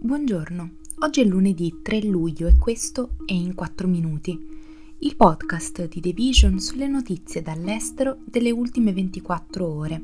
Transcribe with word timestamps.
Buongiorno, 0.00 0.74
oggi 1.00 1.22
è 1.22 1.24
lunedì 1.24 1.80
3 1.82 2.04
luglio 2.04 2.46
e 2.46 2.56
questo 2.56 3.16
è 3.26 3.32
In 3.32 3.52
4 3.52 3.88
Minuti, 3.88 4.38
il 5.00 5.16
podcast 5.16 5.88
di 5.88 6.00
The 6.00 6.12
Vision 6.12 6.60
sulle 6.60 6.86
notizie 6.86 7.42
dall'estero 7.42 8.18
delle 8.24 8.52
ultime 8.52 8.92
24 8.92 9.66
ore. 9.66 10.00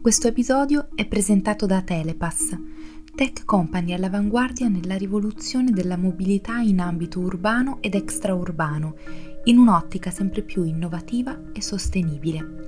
Questo 0.00 0.28
episodio 0.28 0.90
è 0.94 1.04
presentato 1.04 1.66
da 1.66 1.82
Telepass, 1.82 2.56
tech 3.12 3.44
company 3.44 3.92
all'avanguardia 3.92 4.68
nella 4.68 4.96
rivoluzione 4.96 5.72
della 5.72 5.96
mobilità 5.96 6.58
in 6.58 6.78
ambito 6.78 7.18
urbano 7.18 7.78
ed 7.80 7.96
extraurbano, 7.96 8.94
in 9.44 9.58
un'ottica 9.58 10.10
sempre 10.10 10.42
più 10.42 10.62
innovativa 10.62 11.50
e 11.52 11.60
sostenibile. 11.60 12.67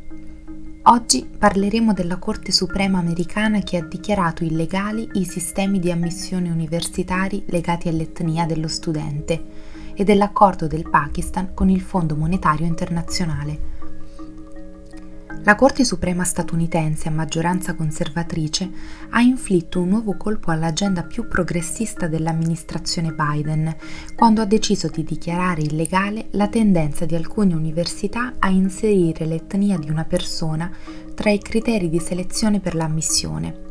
Oggi 0.85 1.29
parleremo 1.37 1.93
della 1.93 2.17
Corte 2.17 2.51
Suprema 2.51 2.97
americana 2.97 3.59
che 3.59 3.77
ha 3.77 3.83
dichiarato 3.83 4.43
illegali 4.43 5.07
i 5.13 5.25
sistemi 5.25 5.77
di 5.77 5.91
ammissione 5.91 6.49
universitari 6.49 7.43
legati 7.49 7.87
all'etnia 7.87 8.47
dello 8.47 8.67
studente 8.67 9.43
e 9.93 10.03
dell'accordo 10.03 10.65
del 10.65 10.89
Pakistan 10.89 11.53
con 11.53 11.69
il 11.69 11.81
Fondo 11.81 12.15
Monetario 12.15 12.65
Internazionale. 12.65 13.80
La 15.43 15.55
Corte 15.55 15.83
Suprema 15.83 16.23
statunitense 16.23 17.07
a 17.07 17.11
maggioranza 17.11 17.73
conservatrice 17.73 18.69
ha 19.09 19.21
inflitto 19.21 19.81
un 19.81 19.89
nuovo 19.89 20.15
colpo 20.15 20.51
all'agenda 20.51 21.01
più 21.01 21.27
progressista 21.27 22.05
dell'amministrazione 22.05 23.11
Biden, 23.11 23.75
quando 24.15 24.41
ha 24.41 24.45
deciso 24.45 24.87
di 24.87 25.03
dichiarare 25.03 25.63
illegale 25.63 26.27
la 26.31 26.47
tendenza 26.47 27.05
di 27.05 27.15
alcune 27.15 27.55
università 27.55 28.33
a 28.37 28.49
inserire 28.49 29.25
l'etnia 29.25 29.79
di 29.79 29.89
una 29.89 30.05
persona 30.05 30.69
tra 31.15 31.31
i 31.31 31.39
criteri 31.39 31.89
di 31.89 31.99
selezione 31.99 32.59
per 32.59 32.75
l'ammissione. 32.75 33.69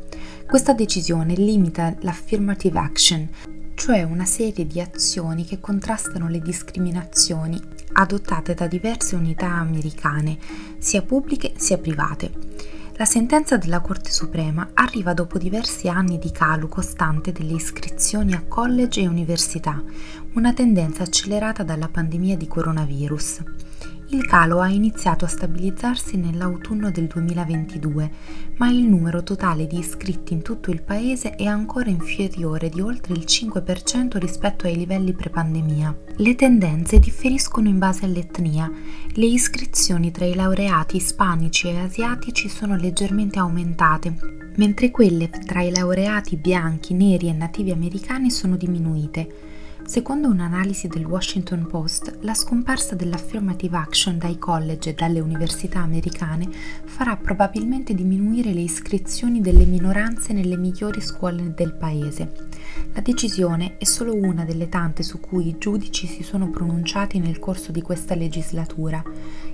Questa 0.48 0.72
decisione 0.72 1.34
limita 1.34 1.94
l'affirmative 2.00 2.78
action, 2.80 3.28
cioè 3.80 4.02
una 4.02 4.26
serie 4.26 4.66
di 4.66 4.78
azioni 4.78 5.46
che 5.46 5.58
contrastano 5.58 6.28
le 6.28 6.40
discriminazioni 6.40 7.58
adottate 7.92 8.52
da 8.52 8.66
diverse 8.66 9.16
unità 9.16 9.46
americane, 9.46 10.36
sia 10.76 11.00
pubbliche 11.00 11.54
sia 11.56 11.78
private. 11.78 12.30
La 12.96 13.06
sentenza 13.06 13.56
della 13.56 13.80
Corte 13.80 14.10
Suprema 14.10 14.68
arriva 14.74 15.14
dopo 15.14 15.38
diversi 15.38 15.88
anni 15.88 16.18
di 16.18 16.30
calo 16.30 16.68
costante 16.68 17.32
delle 17.32 17.54
iscrizioni 17.54 18.34
a 18.34 18.44
college 18.46 19.00
e 19.00 19.06
università, 19.06 19.82
una 20.34 20.52
tendenza 20.52 21.04
accelerata 21.04 21.62
dalla 21.62 21.88
pandemia 21.88 22.36
di 22.36 22.46
coronavirus. 22.46 23.42
Il 24.12 24.26
calo 24.26 24.58
ha 24.58 24.68
iniziato 24.68 25.24
a 25.24 25.28
stabilizzarsi 25.28 26.16
nell'autunno 26.16 26.90
del 26.90 27.06
2022, 27.06 28.10
ma 28.56 28.68
il 28.68 28.82
numero 28.82 29.22
totale 29.22 29.68
di 29.68 29.78
iscritti 29.78 30.32
in 30.32 30.42
tutto 30.42 30.72
il 30.72 30.82
paese 30.82 31.36
è 31.36 31.44
ancora 31.44 31.90
inferiore 31.90 32.70
di 32.70 32.80
oltre 32.80 33.14
il 33.14 33.24
5% 33.24 34.18
rispetto 34.18 34.66
ai 34.66 34.74
livelli 34.74 35.12
pre-pandemia. 35.12 35.96
Le 36.16 36.34
tendenze 36.34 36.98
differiscono 36.98 37.68
in 37.68 37.78
base 37.78 38.04
all'etnia. 38.04 38.68
Le 39.12 39.26
iscrizioni 39.26 40.10
tra 40.10 40.24
i 40.24 40.34
laureati 40.34 40.96
ispanici 40.96 41.68
e 41.68 41.78
asiatici 41.78 42.48
sono 42.48 42.74
leggermente 42.74 43.38
aumentate, 43.38 44.12
mentre 44.56 44.90
quelle 44.90 45.30
tra 45.30 45.62
i 45.62 45.70
laureati 45.70 46.36
bianchi, 46.36 46.94
neri 46.94 47.28
e 47.28 47.32
nativi 47.32 47.70
americani 47.70 48.28
sono 48.32 48.56
diminuite. 48.56 49.49
Secondo 49.90 50.28
un'analisi 50.28 50.86
del 50.86 51.04
Washington 51.04 51.66
Post, 51.66 52.18
la 52.20 52.32
scomparsa 52.32 52.94
dell'affirmative 52.94 53.76
action 53.76 54.18
dai 54.18 54.38
college 54.38 54.90
e 54.90 54.94
dalle 54.94 55.18
università 55.18 55.80
americane 55.80 56.48
farà 56.84 57.16
probabilmente 57.16 57.92
diminuire 57.92 58.52
le 58.52 58.60
iscrizioni 58.60 59.40
delle 59.40 59.64
minoranze 59.64 60.32
nelle 60.32 60.56
migliori 60.56 61.00
scuole 61.00 61.54
del 61.56 61.72
paese. 61.72 62.32
La 62.92 63.00
decisione 63.00 63.78
è 63.78 63.84
solo 63.84 64.14
una 64.14 64.44
delle 64.44 64.68
tante 64.68 65.02
su 65.02 65.18
cui 65.18 65.48
i 65.48 65.58
giudici 65.58 66.06
si 66.06 66.22
sono 66.22 66.50
pronunciati 66.50 67.18
nel 67.18 67.40
corso 67.40 67.72
di 67.72 67.82
questa 67.82 68.14
legislatura, 68.14 69.02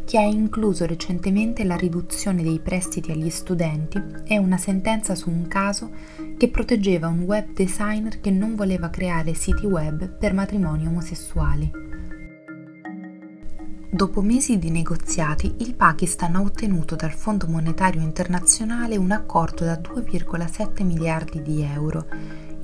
che 0.06 0.19
ha 0.19 0.22
incluso 0.22 0.87
recentemente 0.87 1.65
la 1.65 1.75
riduzione 1.75 2.44
dei 2.44 2.61
prestiti 2.61 3.11
agli 3.11 3.28
studenti 3.28 4.00
e 4.25 4.39
una 4.39 4.56
sentenza 4.56 5.17
su 5.17 5.28
un 5.28 5.49
caso 5.49 5.91
che 6.37 6.49
proteggeva 6.49 7.09
un 7.09 7.22
web 7.22 7.53
designer 7.53 8.21
che 8.21 8.31
non 8.31 8.55
voleva 8.55 8.89
creare 8.89 9.34
siti 9.34 9.67
web 9.67 10.09
per 10.09 10.33
matrimoni 10.33 10.87
omosessuali. 10.87 11.84
Dopo 13.91 14.21
mesi 14.21 14.59
di 14.59 14.71
negoziati, 14.71 15.55
il 15.59 15.75
Pakistan 15.75 16.37
ha 16.37 16.41
ottenuto 16.41 16.97
dal 16.97 17.12
Fondo 17.12 17.47
Monetario 17.49 18.03
Internazionale 18.03 18.97
un 18.97 19.11
accordo 19.11 19.65
da 19.65 19.81
2,7 19.81 20.84
miliardi 20.84 21.41
di 21.43 21.62
euro. 21.62 22.06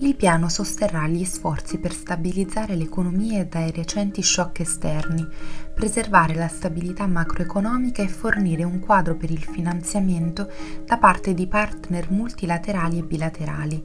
Il 0.02 0.16
piano 0.16 0.48
sosterrà 0.48 1.06
gli 1.06 1.24
sforzi 1.24 1.78
per 1.78 1.92
stabilizzare 1.92 2.74
l'economia 2.74 3.44
dai 3.44 3.70
recenti 3.70 4.20
shock 4.20 4.58
esterni, 4.58 5.24
preservare 5.72 6.34
la 6.34 6.48
stabilità 6.48 7.06
macroeconomica 7.06 8.02
e 8.02 8.08
fornire 8.08 8.64
un 8.64 8.80
quadro 8.80 9.14
per 9.14 9.30
il 9.30 9.44
finanziamento 9.44 10.50
da 10.84 10.98
parte 10.98 11.34
di 11.34 11.46
partner 11.46 12.10
multilaterali 12.10 12.98
e 12.98 13.04
bilaterali. 13.04 13.84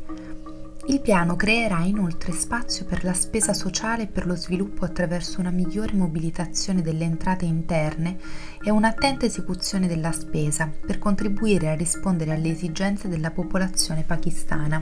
Il 0.89 1.01
piano 1.01 1.35
creerà 1.35 1.83
inoltre 1.83 2.31
spazio 2.31 2.85
per 2.85 3.03
la 3.03 3.11
spesa 3.11 3.53
sociale 3.53 4.03
e 4.03 4.07
per 4.07 4.25
lo 4.25 4.35
sviluppo 4.35 4.85
attraverso 4.85 5.41
una 5.41 5.49
migliore 5.49 5.91
mobilitazione 5.93 6.81
delle 6.81 7.03
entrate 7.03 7.43
interne 7.43 8.17
e 8.63 8.69
un'attenta 8.69 9.25
esecuzione 9.25 9.87
della 9.87 10.13
spesa 10.13 10.71
per 10.85 10.97
contribuire 10.97 11.67
a 11.67 11.75
rispondere 11.75 12.31
alle 12.31 12.51
esigenze 12.51 13.09
della 13.09 13.31
popolazione 13.31 14.03
pakistana. 14.03 14.81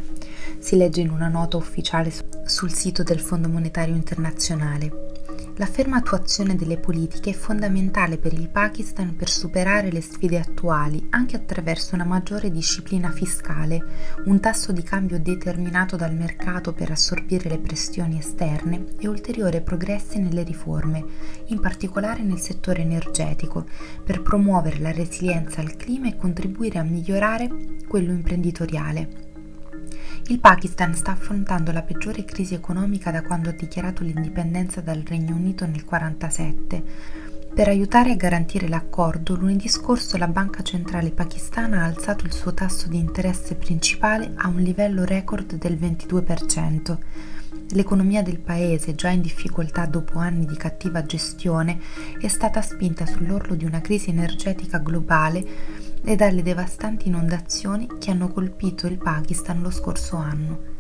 Si 0.59 0.77
legge 0.77 1.01
in 1.01 1.09
una 1.09 1.27
nota 1.27 1.57
ufficiale 1.57 2.13
sul 2.45 2.71
sito 2.71 3.01
del 3.01 3.19
Fondo 3.19 3.49
Monetario 3.49 3.95
Internazionale. 3.95 5.14
La 5.57 5.66
ferma 5.66 5.95
attuazione 5.95 6.55
delle 6.55 6.77
politiche 6.77 7.29
è 7.29 7.33
fondamentale 7.33 8.17
per 8.17 8.33
il 8.33 8.49
Pakistan 8.49 9.16
per 9.16 9.29
superare 9.29 9.89
le 9.89 10.01
sfide 10.01 10.38
attuali, 10.38 11.07
anche 11.11 11.38
attraverso 11.38 11.95
una 11.95 12.03
maggiore 12.03 12.51
disciplina 12.51 13.09
fiscale, 13.09 13.81
un 14.25 14.41
tasso 14.41 14.73
di 14.73 14.83
cambio 14.83 15.17
determinato 15.17 15.95
dal 15.95 16.13
mercato 16.13 16.73
per 16.73 16.91
assorbire 16.91 17.47
le 17.47 17.59
pressioni 17.59 18.17
esterne 18.17 18.83
e 18.99 19.07
ulteriori 19.07 19.61
progressi 19.61 20.19
nelle 20.19 20.44
riforme, 20.44 21.05
in 21.45 21.61
particolare 21.61 22.21
nel 22.21 22.39
settore 22.39 22.81
energetico, 22.81 23.65
per 24.03 24.23
promuovere 24.23 24.79
la 24.79 24.91
resilienza 24.91 25.61
al 25.61 25.77
clima 25.77 26.09
e 26.09 26.17
contribuire 26.17 26.79
a 26.79 26.83
migliorare 26.83 27.49
quello 27.88 28.11
imprenditoriale. 28.11 29.25
Il 30.28 30.40
Pakistan 30.40 30.96
sta 30.96 31.12
affrontando 31.12 31.72
la 31.72 31.84
peggiore 31.84 32.25
crisi 32.25 32.56
economica 32.56 33.12
da 33.12 33.22
quando 33.22 33.50
ha 33.50 33.52
dichiarato 33.52 34.02
l'indipendenza 34.02 34.81
dal 34.81 35.03
Regno 35.06 35.36
Unito 35.36 35.66
nel 35.66 35.84
1947. 35.86 36.84
Per 37.53 37.68
aiutare 37.68 38.09
a 38.09 38.16
garantire 38.16 38.68
l'accordo, 38.68 39.36
lunedì 39.36 39.68
scorso 39.68 40.18
la 40.18 40.28
Banca 40.28 40.63
Centrale 40.63 41.12
Pakistana 41.12 41.84
ha 41.84 41.86
alzato 41.86 42.25
il 42.25 42.34
suo 42.34 42.56
tasso 42.56 42.88
di 42.88 42.97
interesse 42.97 43.53
principale 43.53 44.34
a 44.38 44.47
un 44.47 44.62
livello 44.62 45.06
record 45.06 45.57
del 45.57 45.75
22%. 45.75 46.98
L'economia 47.69 48.24
del 48.24 48.39
paese, 48.39 48.95
già 48.95 49.10
in 49.10 49.21
difficoltà 49.21 49.86
dopo 49.86 50.18
anni 50.18 50.48
di 50.48 50.57
cattiva 50.57 51.06
gestione, 51.06 51.80
è 52.19 52.28
stata 52.28 52.63
spinta 52.63 53.06
sull'orlo 53.06 53.54
di 53.54 53.66
una 53.66 53.80
crisi 53.80 54.10
energetica 54.10 54.80
globale 54.80 55.84
e 56.06 56.16
dalle 56.16 56.44
devastanti 56.44 57.07
inondazioni 57.07 57.88
che 58.00 58.12
hanno 58.12 58.30
colpito 58.30 58.88
il 58.88 58.98
Pakistan 58.98 59.62
lo 59.62 59.72
scorso 59.72 60.16
anno. 60.16 60.74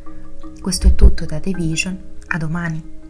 Questo 0.61 0.87
è 0.87 0.95
tutto 0.95 1.25
da 1.25 1.39
The 1.39 1.51
Vision, 1.51 1.99
a 2.27 2.37
domani. 2.37 3.04